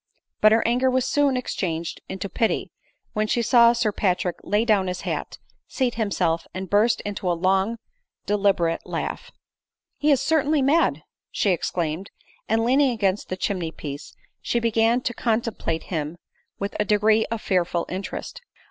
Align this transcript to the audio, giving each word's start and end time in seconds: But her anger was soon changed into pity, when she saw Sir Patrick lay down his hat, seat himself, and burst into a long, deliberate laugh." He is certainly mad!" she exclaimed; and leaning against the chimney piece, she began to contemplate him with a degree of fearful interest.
But 0.39 0.51
her 0.51 0.67
anger 0.67 0.89
was 0.89 1.05
soon 1.05 1.39
changed 1.43 2.01
into 2.09 2.27
pity, 2.27 2.71
when 3.13 3.27
she 3.27 3.43
saw 3.43 3.71
Sir 3.71 3.91
Patrick 3.91 4.37
lay 4.41 4.65
down 4.65 4.87
his 4.87 5.01
hat, 5.01 5.37
seat 5.67 5.93
himself, 5.93 6.47
and 6.55 6.71
burst 6.71 7.01
into 7.01 7.31
a 7.31 7.37
long, 7.37 7.77
deliberate 8.25 8.81
laugh." 8.83 9.31
He 9.99 10.09
is 10.09 10.19
certainly 10.19 10.63
mad!" 10.63 11.03
she 11.31 11.51
exclaimed; 11.51 12.09
and 12.49 12.65
leaning 12.65 12.89
against 12.89 13.29
the 13.29 13.37
chimney 13.37 13.71
piece, 13.71 14.15
she 14.41 14.59
began 14.59 15.01
to 15.01 15.13
contemplate 15.13 15.83
him 15.93 16.17
with 16.57 16.75
a 16.79 16.83
degree 16.85 17.27
of 17.27 17.39
fearful 17.39 17.85
interest. 17.87 18.41